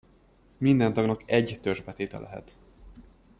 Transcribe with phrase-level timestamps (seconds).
[0.57, 2.57] Minden tagnak egy törzsbetéte lehet.